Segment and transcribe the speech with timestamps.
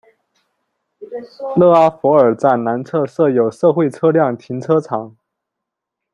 [1.55, 5.15] 勒阿弗尔站南侧设有社会车辆停车场。